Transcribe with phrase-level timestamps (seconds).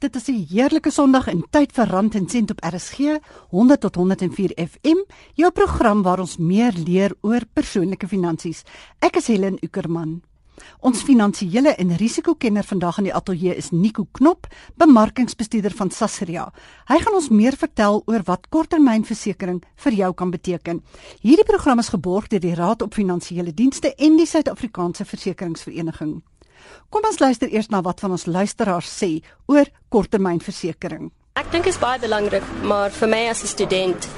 [0.00, 3.94] Dit is 'n heerlike Sondag en tyd vir Rand en Sent op RSG 100 tot
[3.94, 4.96] 104 FM,
[5.34, 8.62] jou program waar ons meer leer oor persoonlike finansies.
[8.98, 10.22] Ek is Helen Ukerman.
[10.80, 16.52] Ons finansiële en risikokenner vandag in die ateljee is Nico Knop, bemarkingsbestuurder van Sasria.
[16.86, 20.82] Hy gaan ons meer vertel oor wat korttermynversekering vir jou kan beteken.
[21.20, 26.22] Hierdie program is geborg deur die Raad op Finansiële Dienste en die Suid-Afrikaanse Versekeringsvereniging.
[26.90, 31.12] Kom ons luister eers na wat van ons luisteraars sê oor korttermynversekering.
[31.38, 34.08] Ek dink dit is baie belangrik, maar vir my as 'n student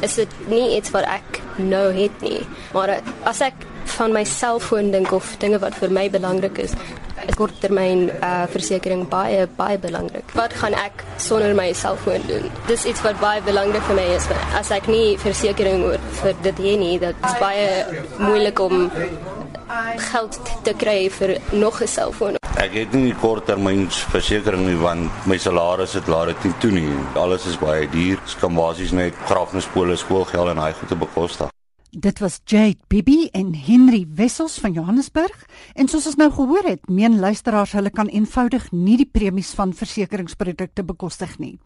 [0.00, 2.46] is dit nie iets wat ek nou het nie.
[2.72, 3.66] Maar as ek
[3.98, 6.72] van my selfoon dink of dinge wat vir my belangrik is,
[7.26, 10.24] is korttermyn uh, versekering baie baie belangrik.
[10.34, 12.46] Wat gaan ek sonder my selfoon doen?
[12.66, 14.28] Dis iets wat baie belangrik vir my is.
[14.54, 17.84] As ek nie versekering oor vir dit hê nie, dit is baie
[18.18, 18.88] moeilik om
[19.96, 22.36] geld te kry vir nog 'n selfoon.
[22.56, 26.88] Ek het nie korttermynversekering nie want my salaris het laat dit nie toe nie.
[27.14, 28.18] Alles is baie duur.
[28.40, 31.50] Kan basies net grafnispole, skoolgeld en daai goede bekostig.
[31.90, 36.84] Dit was Jade Bibi en Henry Wessels van Johannesburg en soos ons nou gehoor het,
[36.86, 41.56] meen luisteraars hulle kan eenvoudig nie die premies van versekeringsprodukte bekostig nie.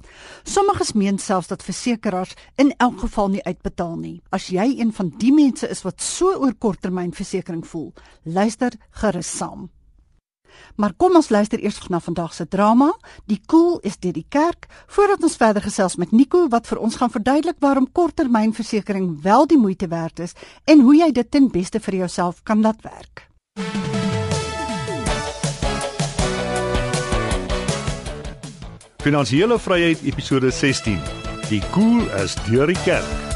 [0.48, 4.16] Sommiges meen selfs dat versekerings in elk geval nie uitbetaal nie.
[4.32, 7.92] As jy een van die mense is wat so oor korttermynversekering voel,
[8.24, 9.68] luister gerus saam.
[10.76, 12.92] Maar kom ons luister eers na vandag se drama.
[13.26, 16.96] Die koel is deur die kerk voordat ons verder gesels met Nico wat vir ons
[16.96, 21.80] gaan verduidelik waarom korttermynversekering wel die moeite werd is en hoe jy dit ten beste
[21.80, 23.28] vir jouself kan laat werk.
[29.04, 30.98] Finansiële Vryheid episode 16.
[31.50, 33.33] Die koel is deur die kerk.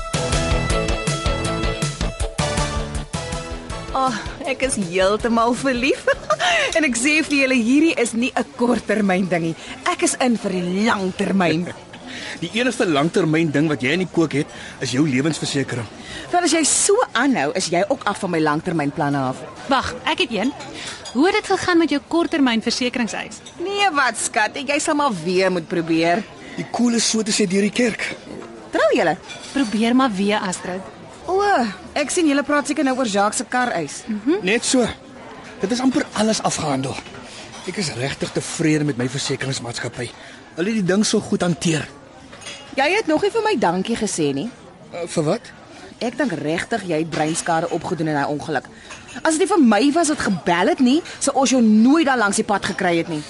[4.48, 6.06] Ek is heeltemal verlief.
[6.76, 9.54] en ek sê vir julle hierdie is nie 'n korttermyn dingie.
[9.84, 11.68] Ek is in vir die langtermyn.
[12.38, 14.46] Die enigste langtermyn ding wat jy in die kook het,
[14.80, 15.86] is jou lewensversekering.
[16.30, 19.40] Want as jy so aanhou, is jy ook af van my langtermynplanne af.
[19.68, 20.52] Wag, ek het een.
[21.12, 23.40] Hoe het dit gegaan met jou korttermynversekeringseis?
[23.58, 26.22] Nee, wat skat, jy sal maar weer moet probeer.
[26.56, 28.06] Die koel is so te sê deur die kerk.
[28.70, 29.16] Trou julle?
[29.52, 30.97] Probeer maar weer, Astrid.
[31.28, 31.42] O,
[31.98, 34.00] ek sien julle praat seker nou oor Jacques se kar eis.
[34.08, 34.40] Hm?
[34.46, 34.86] Net so.
[35.60, 36.96] Dit is amper alles afgehandel.
[37.68, 40.08] Ek is regtig tevrede met my versekeringsmaatskappy.
[40.56, 41.84] Hulle het die ding so goed hanteer.
[42.78, 44.48] Jy het nog nie vir my dankie gesê nie.
[44.94, 45.52] Uh, vir wat?
[46.00, 48.68] Ek dink regtig jy het breinskade opgedoen in daai ongeluk.
[49.20, 52.20] As dit nie vir my was wat gebel het nie, sou ons jou nooit daar
[52.20, 53.20] langs die pad gekry het nie.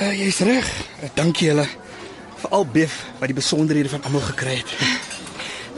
[0.00, 0.70] Uh, Jy's reg.
[0.98, 1.68] Uh, dankie julle.
[2.42, 5.05] Veral Biff wat die besonderhede van almal gekry het.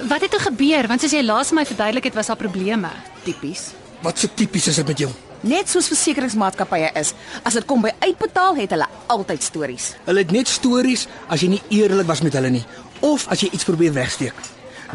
[0.07, 0.87] Wat het er gebeur?
[0.87, 2.91] Want soos jy laas my verduidelik het, was daar probleme.
[3.25, 3.73] Tipies.
[4.03, 5.11] Wat so tipies is dit met jou?
[5.41, 7.13] Net soos versekeringsmaatskappye is,
[7.47, 9.93] as dit kom by uitbetaal, het hulle altyd stories.
[10.07, 12.65] Hulle het net stories as jy nie eerlik was met hulle nie
[13.01, 14.35] of as jy iets probeer wegsteek.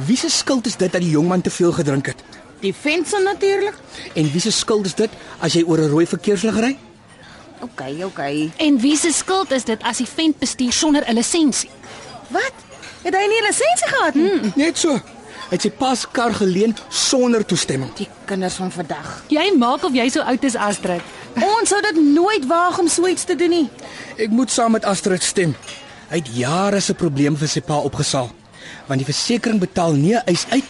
[0.08, 2.24] Wie se skuld is dit dat die jong man te veel gedrink het?
[2.60, 3.76] Die fense natuurlik.
[4.16, 6.78] En wie se skuld is dit as jy oor 'n rooi verkeerslig ry?
[7.62, 8.20] OK, OK.
[8.58, 11.70] En wie se skuld is dit as die vent bestuur sonder 'n lisensie?
[12.28, 12.54] Wat?
[13.04, 14.30] Het hy nie 'n lisensie gehad nie?
[14.30, 14.52] Hmm.
[14.56, 15.00] Net so.
[15.50, 17.94] Hy het sy pas kar geleen sonder toestemming.
[17.94, 19.24] Die kinders van vandag.
[19.28, 21.02] Jy maak of jy so oud is, Astrid.
[21.36, 23.70] Ons sou dit nooit waag om so iets te doen nie.
[24.18, 25.56] Ek moet saam met Astrid stem.
[26.10, 28.32] Hy het jare se probleem vir sy pa opgesaal.
[28.88, 30.64] Want die versekerings betaal nie eis uit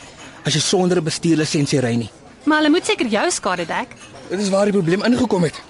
[0.46, 2.10] as jy sonder 'n bestuurlisensie ry nie.
[2.44, 3.96] Maar hulle moet seker jou skade dek.
[4.30, 5.62] Dit is waar die probleem ingekom het.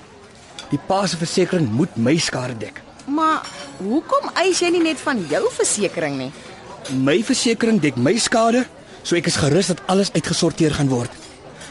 [0.70, 2.82] Die pa se versekerings moet my skade dek.
[3.06, 3.42] Maar
[3.78, 6.32] hoekom eis jy nie net van jou versekerings nie?
[6.92, 8.66] My versekerings dek my skade,
[9.08, 11.12] so ek is gerus dat alles uitgesorteer gaan word.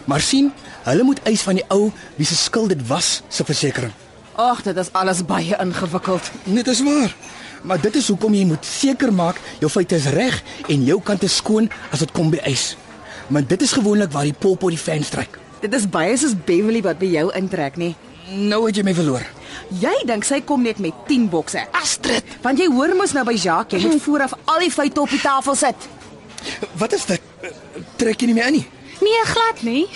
[0.09, 0.49] Maar sien,
[0.87, 3.95] hulle moet eis van die ou wie se skuld dit was se versekerings.
[4.41, 6.31] Ag, dit is alles baie ingewikkeld.
[6.45, 7.13] Dit is waar.
[7.63, 10.41] Maar dit is hoekom jy moet seker maak jou feite is reg
[10.73, 12.73] en jou kant is skoon as dit kom by eis.
[13.29, 15.37] Maar dit is gewoonlik waar die popo die fan stryk.
[15.61, 17.93] Dit is baie soos Beverly wat by jou intrek, nie?
[18.29, 19.25] Nou het jy my verloor.
[19.81, 21.65] Jy dink sy kom net met 10 bokse.
[21.73, 25.11] Astrid, Want jy hoor mos nou by Jacques, jy moet vooraf al die feite op
[25.11, 25.89] die tafel sit.
[26.79, 27.21] wat is dit?
[27.97, 28.67] Trek jy nie meer in nie?
[29.01, 29.87] Nee, glad nie.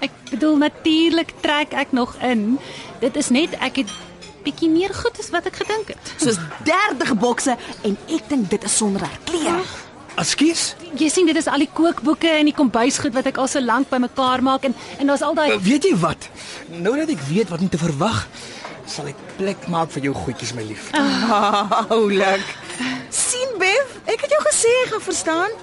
[0.00, 2.58] Ek bedoel natuurlik trek ek nog in.
[3.00, 3.90] Dit is net ek het
[4.44, 6.12] bietjie meer goed as wat ek gedink het.
[6.16, 9.60] Soos 30 bokse en ek dink dit is sonder klere.
[10.18, 10.74] Ekskuus.
[10.98, 13.90] Jy sien dit is al die kookboeke en die kombuisgoed wat ek al so lank
[13.92, 16.28] bymekaar maak en en daar's al daai Weet jy wat?
[16.70, 18.26] Nou dat ek weet wat om te verwag,
[18.86, 20.90] sal ek plek maak vir jou goedjies my lief.
[21.96, 22.46] Oulik.
[23.10, 25.60] sien Bev, ek het jou gesê jy gaan verstaan.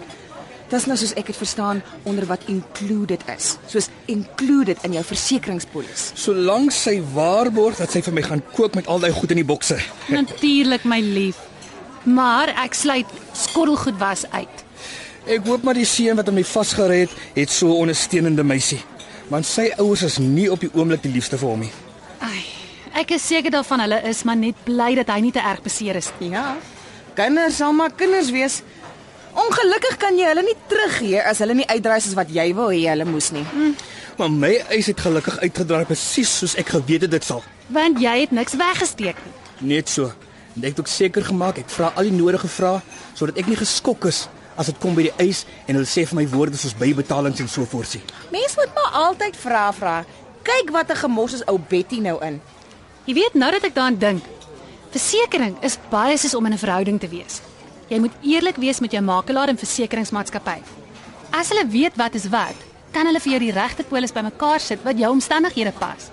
[0.68, 3.54] Dis nou soos ek dit verstaan onder wat included is.
[3.72, 6.10] Soos included in jou versekeringspolis.
[6.20, 9.48] Solank sy waarborg dat sy vir my gaan kook met al daai goed in die
[9.48, 9.80] bokse.
[10.12, 11.40] Natuurlik my lief.
[12.08, 14.64] Maar ek sluit skottelgoed was uit.
[15.28, 18.80] Ek hoop maar die seun wat hom vasgery het, het so 'n ondersteunende meisie.
[19.28, 21.72] Want sy ouers is nie op die oomblik die liefste vir hom nie.
[22.20, 22.46] Ai,
[22.94, 25.96] ek is seker daarvan hulle is maar net bly dat hy nie te erg beseer
[25.96, 26.30] is nie.
[26.30, 26.56] Ja.
[27.14, 28.62] Kinders sal maar kinders wees.
[29.34, 32.88] Ongelukkig kan jy hulle nie teruggee as hulle nie uitdry soos wat jy wou hê
[32.90, 33.44] hulle moes nie.
[33.44, 33.74] Hm.
[34.18, 37.44] Maar my eis het gelukkig uitgedraai presies soos ek geweet het dit sal.
[37.68, 39.76] Want jy het niks weggesteek nie.
[39.76, 40.12] Net so.
[40.58, 42.82] En ek het ook seker gemaak ek vra al die nodige vrae
[43.14, 44.26] sodat ek nie geskok is
[44.58, 47.50] as dit kom by die eis en hulle sê vir my woorde soos bybetalings en
[47.52, 48.02] so voorsie.
[48.34, 49.98] Mens moet maar altyd vra vra.
[50.48, 52.42] Kyk wat 'n gemors is ou Betty nou in.
[53.06, 54.24] Jy weet nou dat ek daaraan dink.
[54.92, 57.42] Versekering is baie soos om in 'n verhouding te wees.
[57.88, 60.62] Jy moet eerlik wees met jou makelaar en versekeringsmaatskappy.
[61.32, 62.56] As hulle weet wat is wat,
[62.92, 66.10] kan hulle vir jou die regte polis bymekaar sit wat jou omstandighede pas.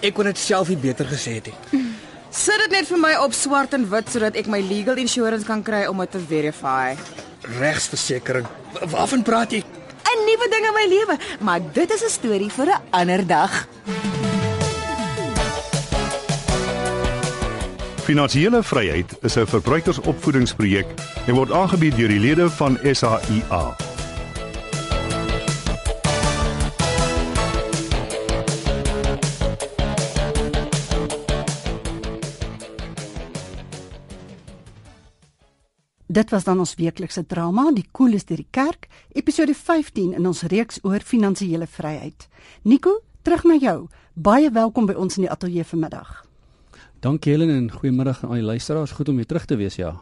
[0.00, 1.82] Ek kon dit self nie beter gesê het nie.
[2.30, 5.62] Sit dit net vir my op swart en wit sodat ek my legal insurance kan
[5.66, 6.94] kry om dit te verify.
[7.58, 8.46] Regsversekering.
[8.76, 9.62] Wa- Waarvan praat jy?
[10.10, 13.66] 'n Nuwe ding in my lewe, maar dit is 'n storie vir 'n ander dag.
[18.04, 20.86] Finansiële vryheid is 'n verbruikersopvoedingsprojek
[21.26, 23.89] en word aangebied deur die lede van SAIA.
[36.10, 40.24] Dit was dan ons weeklikse drama, Die Koel is deur die kerk, episode 15 in
[40.26, 42.26] ons reeks oor finansiële vryheid.
[42.66, 43.76] Nico, terug na jou.
[44.18, 46.10] Baie welkom by ons in die ateljee vanmiddag.
[47.06, 48.96] Dankie Helen en goeiemiddag aan al die luisteraars.
[48.98, 49.94] Goed om weer terug te wees, ja.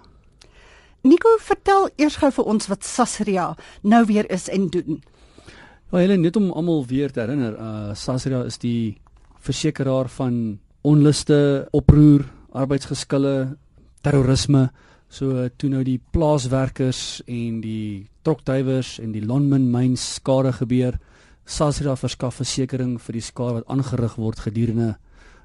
[1.04, 3.50] Nico, vertel eers gou vir ons wat Sasria
[3.84, 5.04] nou weer is en doen.
[5.92, 8.96] Ja Helen, net om almal weer te herinner, uh Sasria is die
[9.44, 12.24] versekeraar van onluste, oproer,
[12.56, 13.58] arbeidsgeskille,
[14.00, 14.70] terrorisme.
[15.08, 20.98] So toe nou die plaaswerkers en die trokdrywers en die Lonmin myns skade gebeur,
[21.48, 24.96] Sasria verskaf versekerings vir die skade wat aangerig word gedurende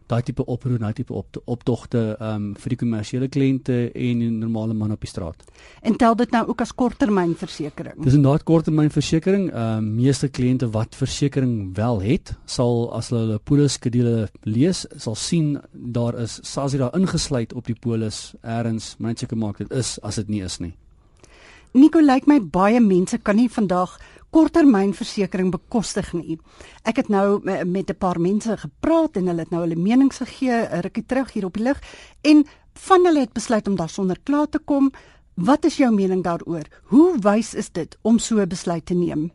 [0.08, 4.74] daai tipe oproer, daai tipe op optogte um vir die kommersiële kliënte en die normale
[4.78, 5.44] man op die straat.
[5.82, 8.04] En tel dit nou ook as korttermynversekering.
[8.04, 9.50] Dis inderdaad korttermynversekering.
[9.52, 15.16] Ehm um, meeste kliënte wat versekering wel het, sal as hulle hulle poliskedule lees, sal
[15.16, 19.98] sien daar is Sasira ingesluit op die polis eers, maar net seker maak dit is
[20.04, 20.74] as dit nie is nie.
[21.74, 23.98] Nico lyk my baie mense kan nie vandag
[24.34, 26.40] korttermynversekering bekostig nie.
[26.84, 30.18] Ek het nou me- met 'n paar mense gepraat en hulle het nou hulle menings
[30.18, 31.80] gegee 'n rukkie terug hier op die lig
[32.22, 34.92] en van hulle het besluit om daarsonder klaar te kom.
[35.36, 36.64] Wat is jou mening daaroor?
[36.84, 39.32] Hoe wys is dit om so 'n besluit te neem?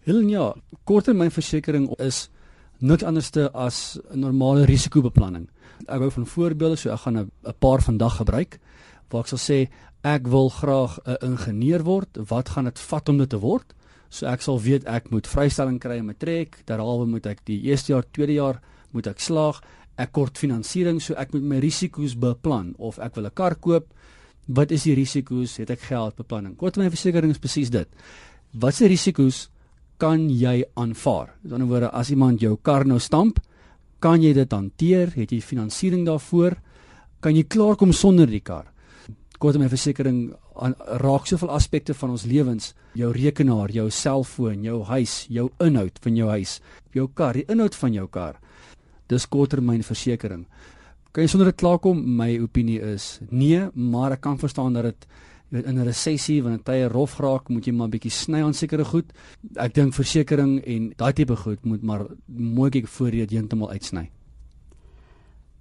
[0.00, 0.54] Helen ja,
[0.84, 2.30] korttermynversekering is
[2.78, 5.48] niks anderste as 'n normale risikobeplanning.
[5.86, 8.58] Ek hou van voorbeelde, so ek gaan 'n paar vandag gebruik
[9.10, 9.68] waar ek sal sê
[10.02, 12.08] ek wil graag 'n ingenieur word.
[12.28, 13.74] Wat gaan dit vat om dit te word?
[14.10, 17.92] So ek sal weet ek moet vrystelling kry in matriek, derhalwe moet ek die eerste
[17.92, 18.60] jaar, tweede jaar
[18.96, 19.60] moet ek slaag.
[19.98, 23.92] Ek kort finansiering, so ek moet my risiko's beplan of ek wil 'n kar koop.
[24.48, 25.58] Wat is die risiko's?
[25.58, 26.56] Het ek geld beplanning?
[26.56, 27.88] Korttermynversekering is presies dit.
[28.54, 29.48] Wat se risiko's
[29.98, 31.34] kan jy aanvaar?
[31.42, 33.40] Met ander woorde, as iemand jou kar nou stamp,
[34.00, 35.12] kan jy dit hanteer?
[35.14, 36.56] Het jy finansiering daarvoor?
[37.20, 38.72] Kan jy klaarkom sonder die kar?
[39.38, 45.50] Korttermynversekering aan- raak soveel aspekte van ons lewens, jou rekenaar, jou selfoon, jou huis, jou
[45.60, 46.60] inhoud van jou huis,
[46.92, 48.34] jou kar, die inhoud van jou kar.
[49.08, 50.46] Dis korttermynversekering.
[51.12, 52.02] Kan jy sonder dit klaarkom?
[52.16, 55.06] My opinie is nee, maar ek kan verstaan dat dit
[55.50, 58.84] in 'n resessie wanneer tye rof raak, moet jy maar 'n bietjie sny aan sekere
[58.84, 59.12] goed.
[59.56, 63.70] Ek dink versekerings en daai tipe goed moet maar mooi kyk voor jy dit heeltemal
[63.70, 64.10] uitsny.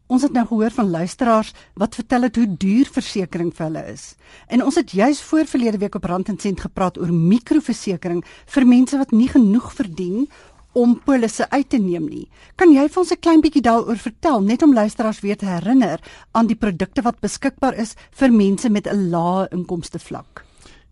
[0.07, 4.03] Ons het nou gehoor van luisteraars wat vertel het hoe duur versekerings vir hulle is.
[4.47, 8.21] En ons het juis voor verlede week op Rand en Sent gepraat oor mikroversekering
[8.55, 10.29] vir mense wat nie genoeg verdien
[10.77, 12.27] om polisse uit te neem nie.
[12.55, 15.99] Kan jy vir ons 'n klein bietjie daaroor vertel net om luisteraars weer te herinner
[16.31, 20.45] aan die produkte wat beskikbaar is vir mense met 'n lae inkomste vlak?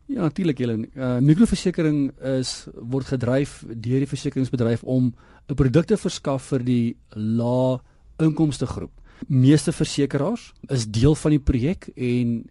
[0.07, 0.89] Ja, natuurlik Helen.
[0.95, 5.13] Uh mikroversekering is word gedryf deur die versekeringsbedryf om
[5.49, 7.79] 'n produk te verskaf vir die lae
[8.19, 8.91] inkomste groep.
[9.27, 12.49] Meeste versekeraars is deel van die projek en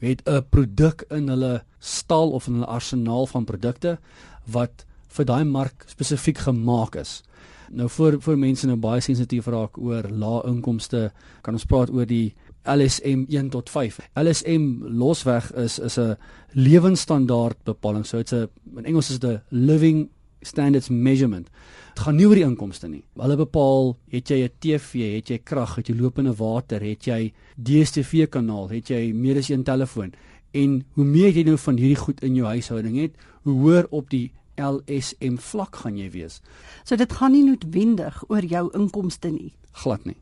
[0.00, 3.98] het 'n produk in hulle stal of in hulle arsenaal van produkte
[4.44, 7.22] wat vir daai mark spesifiek gemaak is.
[7.70, 12.06] Nou vir vir mense nou baie sensitief raak oor lae inkomste, kan ons praat oor
[12.06, 14.00] die LSM 1 tot 5.
[14.18, 16.16] LSM losweg is is 'n
[16.54, 18.06] lewensstandaard bepaling.
[18.06, 20.08] So dit's 'n in Engels is dit 'n living
[20.42, 21.48] standards measurement.
[21.94, 23.02] Dit gaan nie oor die inkomste nie.
[23.18, 27.32] Hulle bepaal, het jy 'n TV, het jy krag, het jy lopende water, het jy
[27.56, 30.12] DStv kanaal, het jy meer as een telefoon.
[30.52, 34.10] En hoe meer jy nou van hierdie goed in jou huishouding het, hoe hoër op
[34.10, 36.40] die LSM vlak gaan jy wees.
[36.84, 39.54] So dit gaan nie noodwendig oor jou inkomste nie.
[39.72, 40.16] Glad nie.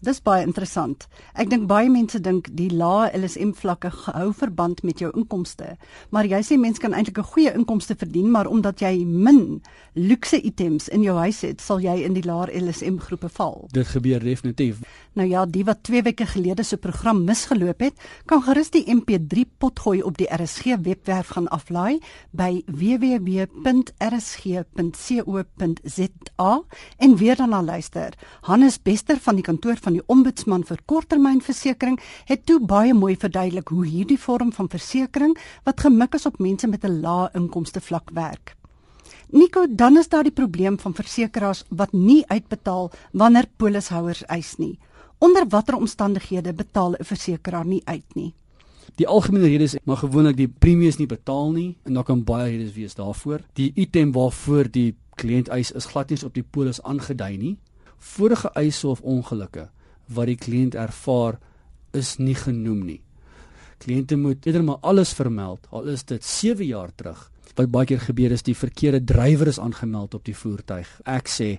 [0.00, 1.04] Dis baie interessant.
[1.36, 5.74] Ek dink baie mense dink die lae LSM vlakke hou verband met jou inkomste,
[6.08, 9.60] maar jy sê mense kan eintlik 'n goeie inkomste verdien, maar omdat jy min
[9.92, 13.68] luukse items in jou huis het, sal jy in die lae LSM groepe val.
[13.72, 14.80] Dit gebeur definitief.
[15.18, 17.94] Nou ja, die wat 2 weke gelede se program misgeloop het,
[18.30, 21.98] kan gerus die MP3 potgooi op die RSG webwerf gaan aflaai
[22.30, 23.42] by www.rsg.co.za
[26.96, 28.14] en weer daarna luister.
[28.46, 31.98] Hannes Bester van die kantoor van die Ombudsman vir Korttermynversekering
[32.30, 35.34] het toe baie mooi verduidelik hoe hierdie vorm van versekering
[35.66, 38.54] wat gemik is op mense met 'n lae inkomste vlak werk.
[39.30, 44.78] Nico, dan is daar die probleem van versekerings wat nie uitbetaal wanneer polishouers eis nie.
[45.20, 48.34] Onder watter omstandighede betaal 'n versekeraar nie uit nie?
[48.94, 52.50] Die algemene rede is maar gewoonlik die premies nie betaal nie en daar kan baie
[52.50, 53.40] redes wees daarvoor.
[53.52, 57.58] Die item waarvoor die kliënt eis is glad nie op die polis aangedui nie.
[57.98, 59.68] Vorige eise of ongelukke
[60.06, 61.38] wat die kliënt ervaar
[61.92, 63.00] is nie genoem nie.
[63.78, 67.30] Kliënte moet eerder maar alles vermeld al is dit 7 jaar terug.
[67.54, 70.88] Wat baie keer gebeur is die verkeerde drywer is aangemeld op die voertuig.
[71.04, 71.58] Ek sê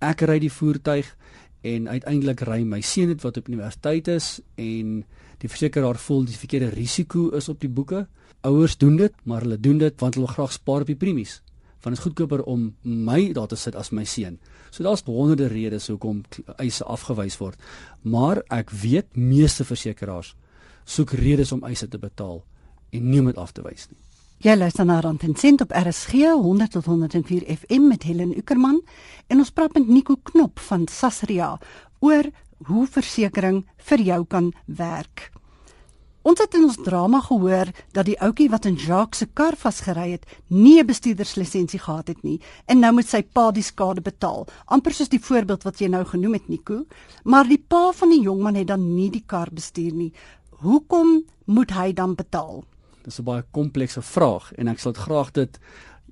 [0.00, 1.16] ek ry die voertuig
[1.62, 5.02] en uiteindelik ry my seun dit wat op universiteit is en
[5.42, 8.06] die versekeraar voel die verkeerde risiko is op die boeke.
[8.46, 11.40] Ouers doen dit, maar hulle doen dit want hulle wil graag spaar op die premies.
[11.82, 14.38] Want dit is goedkoper om my daar te sit as my seun.
[14.70, 16.22] So daar's honderde redes hoekom
[16.58, 17.58] eise afgewys word.
[18.02, 20.34] Maar ek weet meeste versekeraars
[20.84, 22.42] soek redes om eise te betaal
[22.90, 23.98] en nie om dit af te wys nie.
[24.42, 28.80] Jy luister na Rand en Sent op RSG 100 tot 104 FM met Helen Ukerman
[29.30, 31.52] en ons praat met Nico Knop van Sasria
[32.02, 32.26] oor
[32.66, 35.28] hoe versekerings vir jou kan werk.
[36.26, 40.08] Ons het in ons drama gehoor dat die ouetjie wat in Jacques se kar vasgery
[40.16, 44.48] het, nie 'n bestuurderslisensie gehad het nie en nou moet sy pa die skade betaal.
[44.66, 46.86] amper soos die voorbeeld wat jy nou genoem het Nico,
[47.24, 50.12] maar die pa van die jongman het dan nie die kar bestuur nie.
[50.50, 52.64] Hoekom moet hy dan betaal?
[53.02, 55.58] Dis 'n baie komplekse vraag en ek sal dit graag dit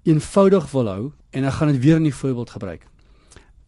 [0.02, 2.86] eenvoudig wil hou en ek gaan dit weer in die voorbeeld gebruik.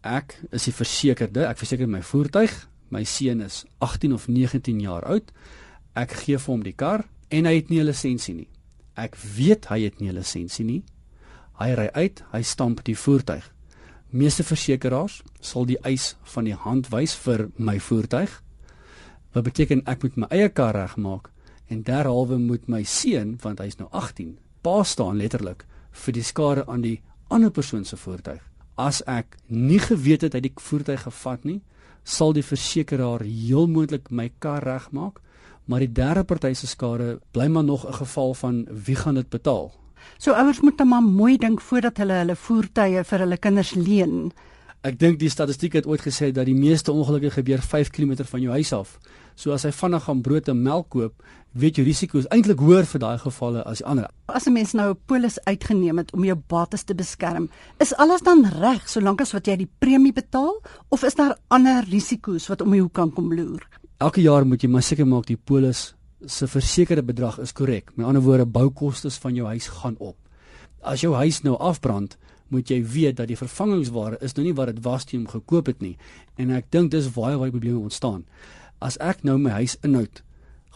[0.01, 2.67] Ek is die versekerde, ek verseker my voertuig.
[2.89, 5.31] My seun is 18 of 19 jaar oud.
[5.95, 8.49] Ek gee vir hom die kar en hy het nie 'n lisensie nie.
[8.95, 10.83] Ek weet hy het nie 'n lisensie nie.
[11.59, 13.51] Hy ry uit, hy stamp die voertuig.
[14.09, 18.41] Meeste versekerings sal die eis van die hand wys vir my voertuig.
[19.33, 21.32] Wat beteken ek moet my eie kar regmaak
[21.67, 26.65] en derhalwe moet my seun, want hy's nou 18, pa staan letterlik vir die skade
[26.67, 28.41] aan die ander persoon se voertuig.
[28.75, 31.61] As ek nie geweet het hy die voertuig gevat nie,
[32.03, 35.21] sal die versekeraar heel moontlik my kar regmaak
[35.65, 39.29] maar die derde party se skade bly maar nog 'n geval van wie gaan dit
[39.29, 39.71] betaal.
[40.17, 44.31] So ouers moet dan maar mooi dink voordat hulle hulle voertuie vir hulle kinders leen.
[44.83, 48.41] Ek dink die statistiek het ooit gesê dat die meeste ongelukke gebeur 5 km van
[48.41, 48.97] jou huis af.
[49.35, 51.23] So as hy vinnig gaan brood en melk koop,
[51.53, 54.09] weet jy risiko is eintlik hoër vir daai gevalle as die ander.
[54.27, 57.49] As 'n mens nou 'n polis uitgeneem het om jou bates te beskerm,
[57.79, 61.83] is alles dan reg solank as wat jy die premie betaal of is daar ander
[61.89, 63.63] risiko's wat om die hoek kan kom loer?
[64.03, 65.93] elke jaar moet jy maar seker maak die polis
[66.27, 67.91] se versekerde bedrag is korrek.
[67.95, 70.17] Met ander woorde, boukoste van jou huis gaan op.
[70.81, 72.17] As jou huis nou afbrand,
[72.53, 75.31] moet jy weet dat die vervangingsware is nou nie wat dit was toe jy hom
[75.31, 75.95] gekoop het nie.
[76.37, 78.23] En ek dink dis waar waar die probleme ontstaan.
[78.83, 80.21] As ek nou my huis inhoud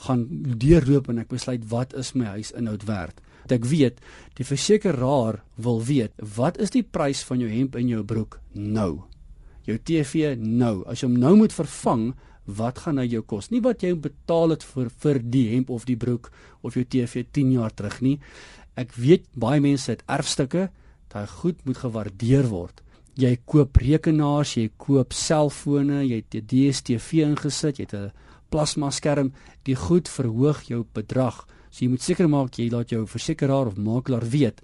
[0.06, 0.28] gaan
[0.62, 3.22] deurloop en ek besluit wat is my huis inhoud werd.
[3.54, 4.02] Ek weet
[4.38, 9.04] die versekeraar wil weet wat is die prys van jou hemp en jou broek nou.
[9.68, 10.84] Jou TV nou.
[10.88, 12.12] As jy hom nou moet vervang,
[12.48, 13.50] wat gaan hy jou kos?
[13.52, 16.30] Nie wat jy betaal het vir vir die hemp of die broek
[16.64, 18.18] of jou TV 10 jaar terug nie.
[18.80, 20.70] Ek weet baie mense het erfstukke,
[21.14, 22.82] daai goed moet gewaardeer word.
[23.18, 28.12] Jy koop rekenaars, jy koop selfone, jy het 'n DStv ingesit, jy het 'n
[28.50, 29.34] plasma skerm,
[29.64, 31.48] die goed verhoog jou bedrag.
[31.72, 34.62] So jy moet seker maak jy laat jou versekeraar of makelaar weet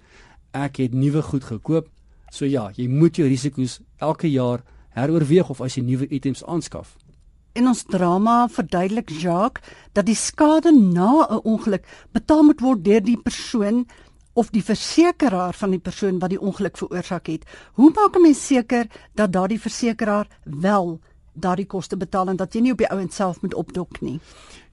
[0.54, 1.90] ek het nuwe goed gekoop.
[2.30, 4.62] So ja, jy moet jou risiko's elke jaar
[4.94, 6.94] heroorweeg of as jy nuwe items aanskaf.
[7.54, 9.62] In ons drama verduidelik Jacques
[9.94, 13.86] dat die skade na 'n ongeluk betaal moet word deur die persoon
[14.34, 17.44] of die versekeraar van die persoon wat die ongeluk veroorsaak het.
[17.74, 21.00] Hoe maak 'n mens seker dat daardie versekeraar wel
[21.32, 24.20] daardie koste betaal en dat jy nie op die ouend self moet opdok nie.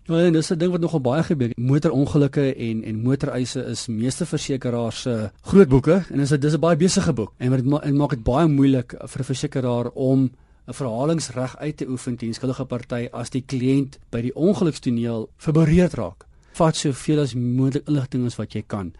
[0.10, 1.51] Ja, en dis 'n ding wat nogal baie gebeur.
[1.56, 6.60] Motorongelukke en en motoreise is meeste versekeraars se groot boeke en dis 'n dis 'n
[6.60, 7.34] baie besige boek.
[7.38, 10.32] En dit ma maak dit baie moeilik vir 'n versekeraar om
[10.68, 15.94] 'n verhalingsreg uit te oefen teen skuldige party as die kliënt by die ongelukstoneel verbereerd
[15.94, 16.25] raak.
[16.51, 18.94] Vat soveel as moontlik inligting as wat jy kan.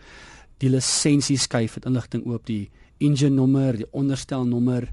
[0.62, 2.70] Die lisensie skuif met inligting oop die
[3.02, 4.92] engine nommer, die onderstelnommer.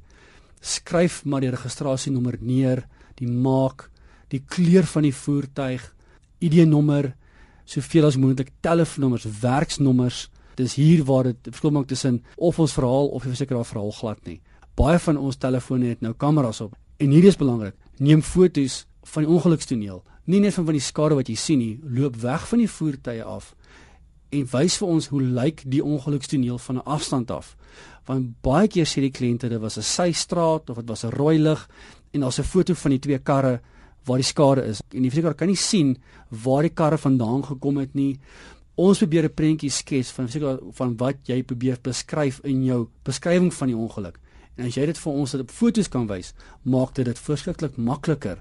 [0.64, 2.87] Skryf maar die registrasienommer neer,
[3.20, 3.90] die maak,
[4.32, 5.84] die kleur van die voertuig,
[6.44, 7.12] ID-nommer,
[7.68, 10.26] soveel as moontlik telefoonnommers, werksnommers.
[10.58, 14.25] Dis hier waar dit verskil maak tussen of ons verhaal of die versekeraar verhaal glad
[14.26, 14.40] nie.
[14.78, 17.76] Baie van ons telefone het nou kameras op en hierdie is belangrik.
[18.02, 21.76] Neem foto's van die ongelukstoneel, nie net van van die skade wat jy sien nie,
[21.82, 23.52] loop weg van die voertuie af
[24.30, 27.56] en wys vir ons hoe lyk die ongelukstoneel van 'n afstand af.
[28.06, 31.38] Want baie keer sê die kliënte dit was 'n systraat of dit was 'n rooi
[31.38, 31.68] lig
[32.12, 33.61] en daar's 'n foto van die twee karre
[34.04, 34.80] waar die skade is.
[34.94, 35.97] En die verseker kan nie sien
[36.28, 38.18] waar die karre vandaan gekom het nie.
[38.75, 43.54] Ons probeer 'n prentjie skets van verseker van wat jy probeer beskryf in jou beskrywing
[43.54, 44.18] van die ongeluk.
[44.58, 46.32] En as jy dit vir ons op foto's kan wys,
[46.66, 48.40] maak dit dit verskriklik makliker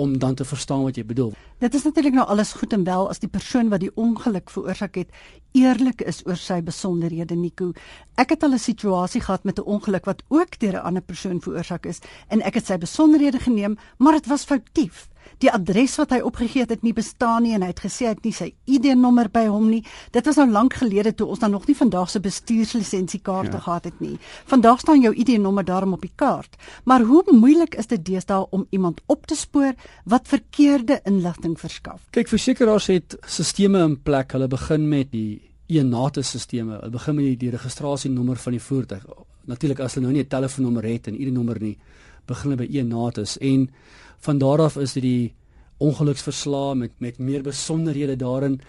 [0.00, 1.34] om dan te verstaan wat jy bedoel.
[1.60, 4.96] Dit is natuurlik nou alles goed en wel as die persoon wat die ongeluk veroorsaak
[4.96, 5.12] het
[5.58, 7.72] eerlik is oor sy besonderhede Nico.
[8.16, 11.40] Ek het al 'n situasie gehad met 'n ongeluk wat ook deur 'n ander persoon
[11.40, 15.08] veroorsaak is en ek het sy besonderhede geneem, maar dit was foutief.
[15.38, 18.14] Die adres wat hy opgegee het, het nie bestaan nie en hy het gesê hy
[18.16, 19.84] het nie sy ID-nommer by hom nie.
[20.14, 23.62] Dit was nou lank gelede toe ons dan nog nie vandag se bestuurslisensiekaarte ja.
[23.66, 24.16] gehad het nie.
[24.50, 26.58] Vandag staan jou ID-nommer daarom op die kaart.
[26.84, 32.02] Maar hoe moeilik is dit deesdae om iemand op te spoor wat verkeerde inligting verskaf?
[32.10, 34.32] Kyk, versekerings het stelsels in plek.
[34.34, 36.50] Hulle begin met die ENATE-stelsels.
[36.50, 39.06] Hulle begin met die, die registrasienommer van die voertuig.
[39.48, 41.78] Natuurlik as hulle nou nie 'n telefoonnommer het en ID-nommer nie,
[42.26, 43.68] begin hulle by ENATE en
[44.18, 45.34] van daar af is dit die
[45.78, 48.60] ongeluksverslae met met meer besonderhede daarin.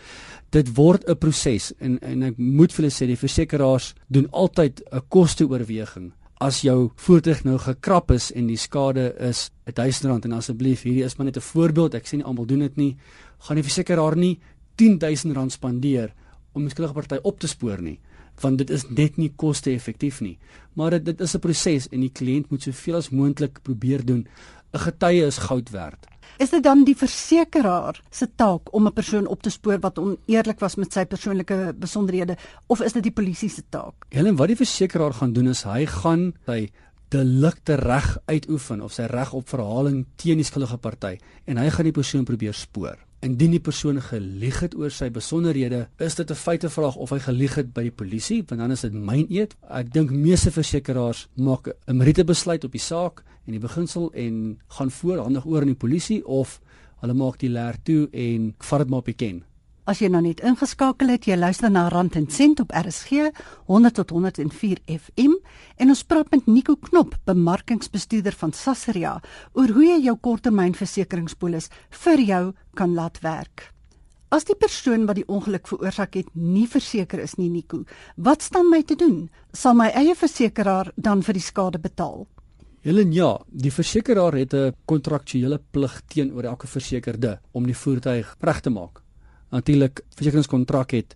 [0.50, 4.82] Dit word 'n proses en en ek moet vir julle sê die versekerings doen altyd
[4.92, 6.12] 'n kosteoorweging.
[6.40, 11.18] As jou voertuig nou gekrap is en die skade is R1000 en asseblief hierdie is
[11.18, 12.98] maar net 'n voorbeeld, ek sê nie almal doen dit nie,
[13.40, 14.40] gaan die versekeraar nie
[14.78, 16.14] R10000 spandeer
[16.54, 18.00] om 'n skuldige party op te spoor nie
[18.42, 20.38] want dit is net nie koste-effektief nie.
[20.80, 24.28] Maar dit dit is 'n proses en die kliënt moet soveel as moontlik probeer doen.
[24.74, 26.08] 'n Getuie is goud werd.
[26.38, 30.60] Is dit dan die versekeraar se taak om 'n persoon op te spoor wat oneerlik
[30.60, 34.06] was met sy persoonlike besonderhede of is dit die polisie se taak?
[34.10, 36.70] Helen, wat die versekeraar gaan doen is hy gaan sy
[37.10, 41.90] delikte reg uitoefen of sy reg op verhaling teen die skuldige party en hy gaan
[41.90, 42.98] die persoon probeer spoor.
[43.20, 47.56] Indien die persoon gelieg het oor sy besonderhede, is dit 'n feitevraag of hy gelieg
[47.56, 49.56] het by die polisie, want dan is dit myn eet.
[49.70, 54.60] Ek dink meeste versekerings maak 'n meriete besluit op die saak en die beginsel en
[54.68, 56.62] gaan voorhandig oor aan die polisie of
[57.02, 59.44] hulle maak die leer toe en vat dit maar op die ken.
[59.90, 63.32] As jy nou net ingeskakel het, jy luister na Rand en Sent op RSG
[63.66, 65.40] 100 tot 104 FM
[65.82, 69.16] en ons praat met Nico Knop, bemarkingsbestuurder van Sasria,
[69.58, 71.72] oor hoe jy jou korttermynversekeringspolis
[72.04, 72.44] vir jou
[72.78, 73.72] kan laat werk.
[74.30, 77.82] As die persoon wat die ongeluk veroorsaak het nie verseker is nie, Nico,
[78.14, 79.26] wat staan my te doen?
[79.58, 82.28] Sal my eie versekeraar dan vir die skade betaal?
[82.86, 88.62] Helen ja, die versekeraar het 'n kontraktuele plig teenoor elke versekerde om die voertuig reg
[88.62, 89.02] te maak
[89.50, 91.16] natuurlik versekeringskontrak het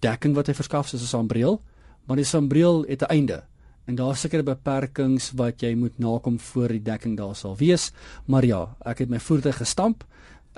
[0.00, 1.62] dekking wat hy verskaf soos 'n sambreel,
[2.06, 3.42] maar die sambreel het 'n einde
[3.84, 7.90] en daar seker beperkings wat jy moet nakom voor die dekking daar sal wees.
[8.26, 10.04] Maar ja, ek het my voertuig gestamp.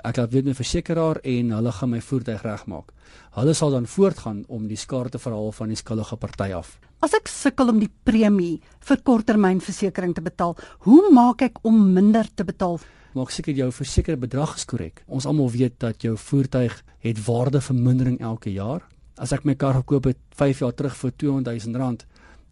[0.03, 2.91] Ek laat weet my versekeraar en hulle gaan my voertuig regmaak.
[3.35, 6.77] Hulle sal dan voortgaan om die skade te verhaal van die skuldige party af.
[7.05, 8.55] As ek sukkel om die premie
[8.87, 10.55] vir korttermynversekering te betaal,
[10.87, 12.79] hoe maak ek om minder te betaal?
[13.15, 15.03] maak seker jou versekerde bedrag is korrek.
[15.07, 16.73] Ons almal weet dat jou voertuig
[17.05, 18.81] het waardevermindering elke jaar.
[19.15, 22.03] As ek my kar gekoop het 5 jaar terug vir 200 000 rand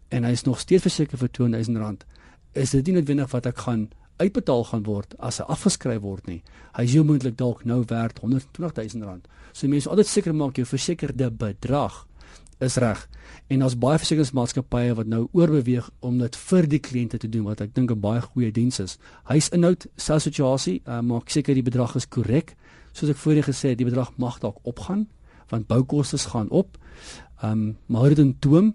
[0.08, 2.06] en hy is nog steeds verseker vir 200 000 rand,
[2.54, 3.88] is dit nie noodwendig wat ek gaan
[4.22, 6.40] uitbetaal gaan word as hy afgeskryf word nie.
[6.78, 9.28] Hy is moontlik dalk nou werd 120 000 rand.
[9.52, 12.06] So mense altyd seker maak jou versekerde bedrag
[12.64, 13.08] is reg.
[13.46, 17.60] En daar's baie versekeringsmaatskappye wat nou oorbeweeg om dit vir die kliënte te doen wat
[17.60, 18.98] ek dink 'n baie goeie diens is.
[19.24, 22.54] Huisinhoud, selfsituasie, uh, maak seker die bedrag is korrek.
[22.92, 25.08] Soos ek voorheen gesê het, die bedrag mag dalk opgaan
[25.48, 26.78] want boukoste gaan op.
[27.42, 28.74] Ehm um, maar dit in toom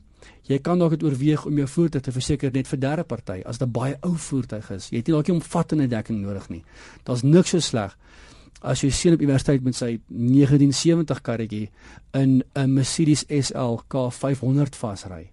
[0.49, 3.58] Jy kan dalk dit oorweeg om jou voertuig te verseker net vir derde party as
[3.58, 4.89] dit 'n baie ou voertuig is.
[4.89, 6.63] Jy het nie dalk 'n omvattende dekking nodig nie.
[7.04, 7.97] Daar's niks so sleg
[8.62, 11.69] as jy sien op universiteit met sy 1970 karretjie
[12.13, 15.32] in 'n Mercedes SL K500 vasry.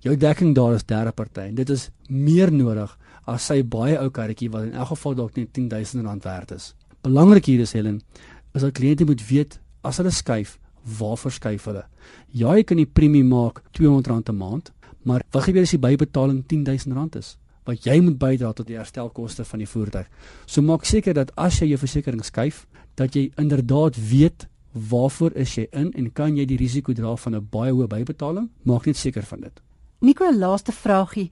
[0.00, 4.10] Jou dekking daar is derde party en dit is meer nodig as sy baie ou
[4.10, 6.74] karretjie wat in elk geval dalk net R10000 werd is.
[7.02, 8.02] Belangrik hier is Helen,
[8.54, 10.58] is dat kliënte moet weet as hulle skuif,
[10.98, 11.84] waarvoor skuif hulle?
[12.30, 16.44] Ja, jy kan die premie maak R200 'n maand, maar wat gebeur as die bybetaling
[16.44, 17.36] R10000 is?
[17.66, 20.06] Wat jy moet bydra tot die herstelkoste van die voertuig.
[20.46, 24.46] So maak seker dat as jy jou versekerings skuif, dat jy inderdaad weet
[24.90, 28.50] waarvoor is jy in en kan jy die risiko dra van 'n baie hoë bybetaling?
[28.62, 29.60] Maak net seker van dit.
[30.00, 31.30] Nico, laaste vragie.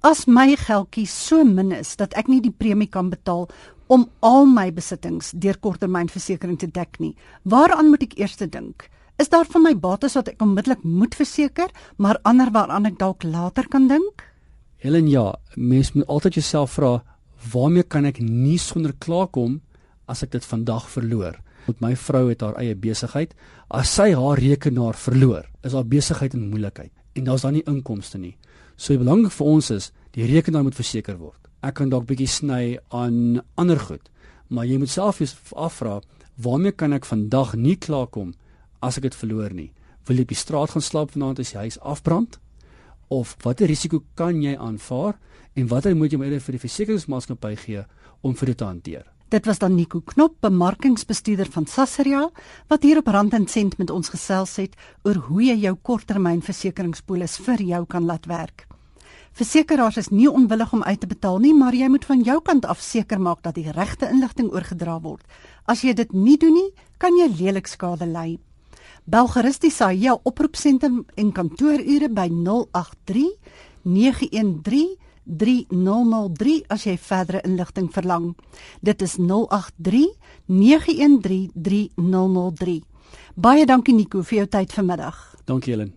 [0.00, 3.48] As my geldjie so min is dat ek nie die premie kan betaal
[3.88, 8.88] om al my besittings deur korttermynversekering te dek nie, waaraan moet ek eers dink?
[9.18, 13.22] Is daar van my bates wat ek onmiddellik moet verseker, maar ander waaraan ek dalk
[13.24, 14.22] later kan dink?
[14.76, 17.00] Helen, ja, mens moet altyd jouself vra,
[17.52, 19.62] waarmee kan ek nie sonder klaarkom
[20.04, 21.38] as ek dit vandag verloor?
[21.66, 23.32] Met my vrou het haar eie besigheid.
[23.72, 28.20] As sy haar rekenaar verloor, is haar besigheid in moeilikheid en daar's dan nie inkomste
[28.20, 28.34] nie.
[28.76, 31.40] So belangrik vir ons is die rekenaar moet verseker word.
[31.64, 34.10] Ek kan dalk bietjie sny aan ander goed,
[34.52, 35.22] maar jy moet self
[35.56, 36.02] afvra,
[36.36, 38.34] waarmee kan ek vandag nie klaarkom
[38.84, 39.70] as ek dit verloor nie?
[40.06, 42.36] Wil jy op die straat gaan slaap vanaand as die huis afbrand?
[43.08, 45.14] Of watter risiko kan jy aanvaar
[45.54, 47.84] en watter moet jy maar vir die versekeringsmaatskappy gee
[48.22, 49.04] om vir dit te hanteer?
[49.30, 52.28] Dit was dan Nico Knop, bemarkingsbestuurder van Sasria,
[52.70, 57.38] wat hier op Rand en Sent met ons gesels het oor hoe jy jou korttermynversekeringspolis
[57.46, 58.66] vir jou kan laat werk.
[59.36, 62.64] Versekeraars is nie onwillig om uit te betaal nie, maar jy moet van jou kant
[62.64, 65.26] af seker maak dat die regte inligting oorgedra word.
[65.66, 68.38] As jy dit nie doen nie, kan jy lelik skade ly.
[69.06, 73.28] Bel gerus die SAIA oproepsentrum en kantoorure by 083
[73.86, 78.32] 913 3003 as jy verdere inligting verlang.
[78.82, 80.08] Dit is 083
[80.50, 82.80] 913 3003.
[83.36, 85.22] Baie dankie Nico vir jou tyd vanmiddag.
[85.46, 85.94] Dankie Helen.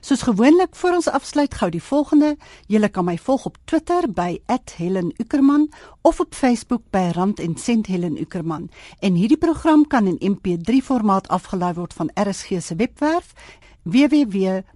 [0.00, 2.36] Soos gewoonlik voor ons afsluit gou die volgende.
[2.66, 4.40] Jy kan my volg op Twitter by
[4.76, 5.68] @HelenUckerman
[6.02, 8.70] of op Facebook by Rand en Sent Helen Uckerman.
[8.98, 13.32] En hierdie program kan in MP3 formaat afgelaai word van RSG se webwerf
[13.82, 14.70] www.rsg.co.za.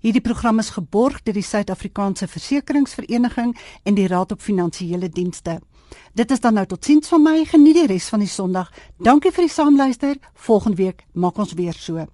[0.00, 5.60] Hierdie program is geborg deur die Suid-Afrikaanse Versekeringsvereniging en die Raad op Finansiële Dienste.
[6.14, 7.44] Dit is dan nou totiens van my.
[7.44, 8.72] Geniet die res van die Sondag.
[8.98, 10.16] Dankie vir die saamluister.
[10.34, 12.06] Volgende week maak ons weer so.